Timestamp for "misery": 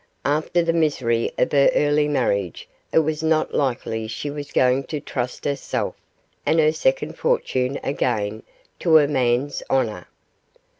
0.73-1.31